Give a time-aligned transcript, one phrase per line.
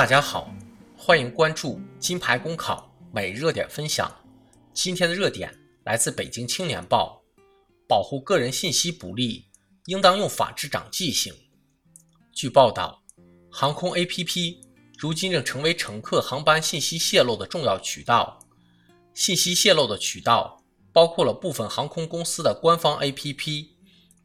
[0.00, 0.50] 大家好，
[0.96, 4.10] 欢迎关注金牌公考每热点分享。
[4.72, 7.22] 今天的热点来自《北京青年报》，
[7.86, 9.44] 保护个人信息不利，
[9.84, 11.34] 应当用法治长记性。
[12.32, 13.02] 据报道，
[13.52, 14.56] 航空 APP
[14.96, 18.38] 如今正成为乘客航班信息泄露的重要渠道。
[19.12, 23.66] 信息泄露的渠道包括了部分航空公司的官方 APP、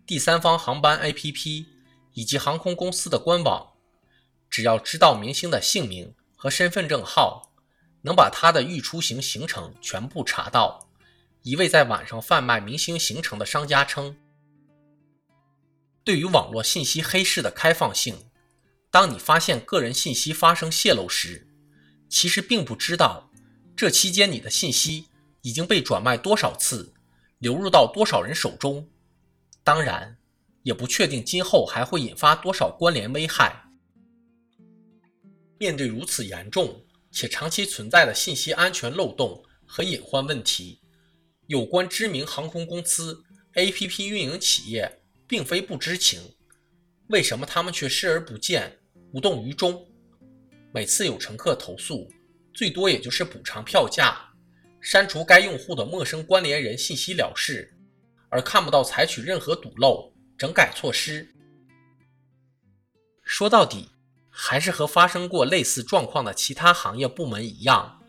[0.07, 1.65] 第三方航班 APP
[2.13, 3.74] 以及航空公司的官网。
[4.55, 7.51] 只要知道明星的姓名和身份证号，
[8.03, 10.89] 能把他的预出行行程全部查到。
[11.41, 14.15] 一位在网上贩卖明星行程的商家称
[16.05, 18.15] ：“对于网络信息黑市的开放性，
[18.89, 21.45] 当你发现个人信息发生泄露时，
[22.07, 23.29] 其实并不知道
[23.75, 25.09] 这期间你的信息
[25.41, 26.93] 已经被转卖多少次，
[27.39, 28.87] 流入到多少人手中。
[29.65, 30.17] 当然，
[30.63, 33.63] 也不确定今后还会引发多少关联危害。”
[35.57, 40.81] 面对如此严重且长期存在的信息安全漏洞和隐患问题，
[41.47, 46.35] 有关知名航空公司 APP 运营企业并非不知情，
[47.07, 48.77] 为什么他们却视而不见、
[49.13, 49.87] 无动于衷？
[50.73, 52.11] 每次有乘客投诉，
[52.53, 54.17] 最多也就是补偿票价、
[54.81, 57.73] 删除该用户的陌生关联人信息了事，
[58.27, 61.33] 而看不到采取任何堵漏、整改措施。
[63.23, 63.87] 说到底。
[64.37, 68.01] 还是和发生过类似状况的其他行业部门一样，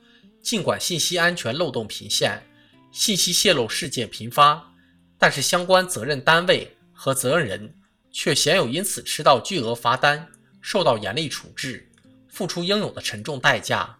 [0.42, 2.44] 尽管信息安全漏洞频现，
[2.90, 4.74] 信息泄露事件频发，
[5.16, 7.72] 但是相关责任单位和责任人
[8.10, 10.26] 却鲜有因此吃到巨额罚单，
[10.60, 11.88] 受到严厉处置，
[12.28, 13.96] 付出应有的沉重代价，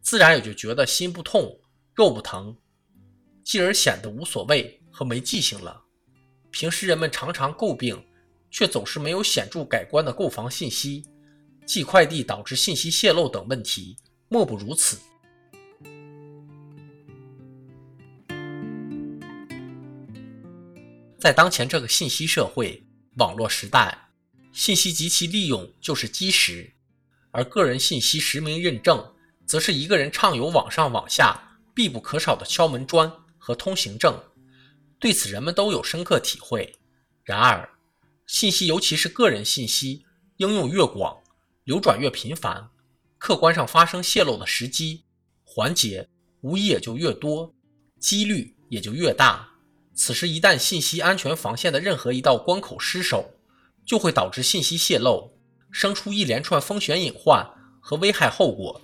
[0.00, 1.60] 自然也就觉得心不痛，
[1.94, 2.56] 肉不疼，
[3.44, 5.82] 继而显得无所谓和没记性了。
[6.50, 8.02] 平时人们常常诟病，
[8.50, 11.04] 却总是没有显著改观的购房信息。
[11.68, 13.94] 寄快递导致信息泄露等问题
[14.30, 14.98] 莫不如此。
[21.18, 22.82] 在当前这个信息社会、
[23.16, 24.08] 网络时代，
[24.50, 26.72] 信息及其利用就是基石，
[27.32, 29.14] 而个人信息实名认证，
[29.44, 34.18] 则是一个人畅游网上网下必不可少的敲门砖和通行证。
[34.98, 36.78] 对此，人们都有深刻体会。
[37.24, 37.68] 然而，
[38.26, 40.06] 信息尤其是个人信息
[40.38, 41.18] 应用越广，
[41.68, 42.70] 流转越频繁，
[43.18, 45.04] 客观上发生泄露的时机
[45.44, 46.08] 环节
[46.40, 47.54] 无疑也就越多，
[48.00, 49.46] 几率也就越大。
[49.94, 53.34] 此时一旦信息安全防线的任何一道关口失守，
[53.84, 55.30] 就会导致信息泄露，
[55.70, 57.46] 生出一连串风险隐患
[57.82, 58.80] 和危害后果。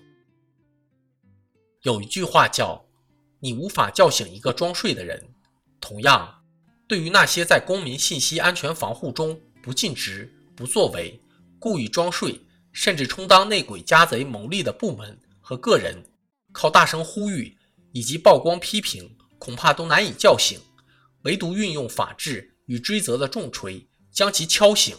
[1.85, 2.85] 有一句话叫
[3.41, 5.27] “你无法叫醒一个装睡的人”，
[5.81, 6.43] 同样，
[6.87, 11.19] 对于那些在公民信息安全防护中不尽职、不作为、
[11.59, 12.39] 故意装睡。
[12.75, 16.05] 甚至充当内鬼家贼牟利的部门和个人，
[16.53, 17.57] 靠大声呼吁
[17.93, 20.59] 以及曝光批评，恐怕都难以叫醒；
[21.23, 24.97] 唯独运用法治与追责的重锤将其敲醒，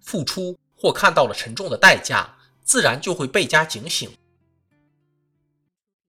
[0.00, 4.10] 付出或看到了沉重的代价，自然就会倍加警醒。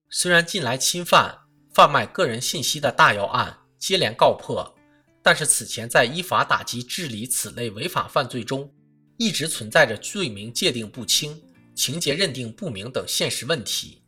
[0.08, 1.40] 虽然近来侵犯、
[1.74, 4.74] 贩卖个人信息的大要案接连告破，
[5.22, 8.72] 但是此前在依法打击治理此类违法犯罪中，
[9.16, 11.40] 一直存在着罪名界定不清、
[11.74, 14.02] 情节认定不明等现实问题，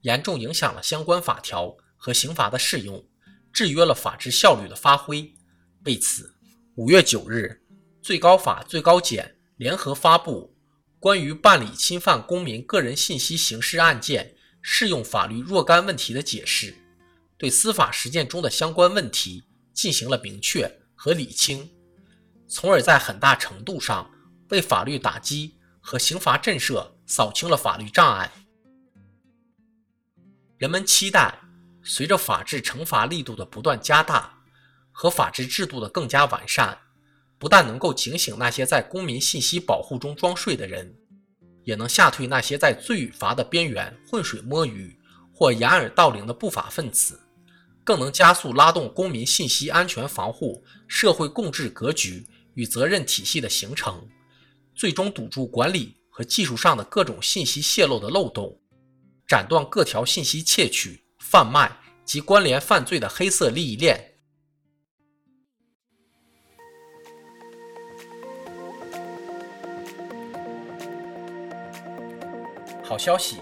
[0.00, 3.04] 严重影响了相关法条和刑罚的适用，
[3.52, 5.32] 制约了法治效率的发挥。
[5.84, 6.34] 为此，
[6.74, 7.62] 五月九日，
[8.02, 10.52] 最高法、最高检联合发布
[11.00, 16.72] 《关于办理侵犯公民个人信息刑事案件适用法律若干问题的解释》，
[17.36, 21.70] 对司法实践中的相关问题进行了明确和理清，
[22.48, 24.10] 从而在很大程度上。
[24.50, 28.30] 为法律打击和刑罚震慑扫清了法律障碍。
[30.56, 31.38] 人们期待，
[31.82, 34.42] 随着法治惩罚力度的不断加大
[34.90, 36.76] 和法治制度的更加完善，
[37.38, 40.92] 不但能够警醒那些在公民信息保护中装睡的人，
[41.62, 44.98] 也能吓退那些在罪与罚的边缘浑水摸鱼
[45.32, 47.20] 或掩耳盗铃的不法分子，
[47.84, 54.04] 更能加速拉动公民信息安全防护社会共治格局与责任体系的形成。
[54.78, 58.56] 最终堵住管理和技术上的各种信息泄露的漏洞，
[59.26, 61.68] 斩断各条信息窃取、贩卖
[62.04, 63.98] 及关联犯罪的黑色利益链。
[72.84, 73.38] 好消息，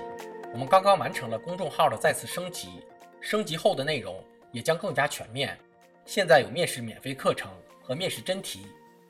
[0.54, 2.80] 我们刚刚完成了公众号的再次升级，
[3.20, 5.58] 升级后的内容也将更加全面。
[6.06, 8.66] 现在有面试免费课程和面试真题。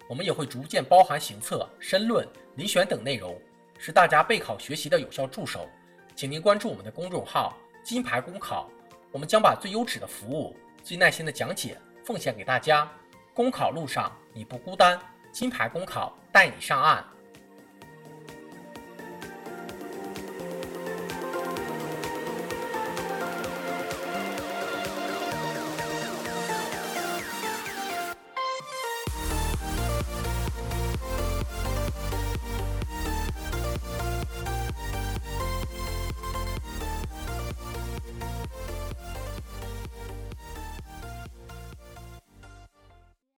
[0.08, 2.26] 我们也会逐渐包含行测、申论、
[2.56, 3.36] 遴选等内容，
[3.78, 5.68] 是大家备考学习的有效助手，
[6.14, 8.70] 请您关注我们的公众号“金牌公考”，
[9.10, 12.90] 我们将把最优质的服务、最耐心的讲解奉献给大家。
[13.34, 14.98] 公考路上你不孤单，
[15.32, 17.04] 金牌公考带你上岸。